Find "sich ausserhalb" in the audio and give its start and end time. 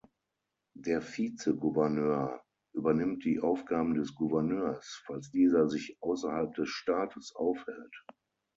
5.69-6.51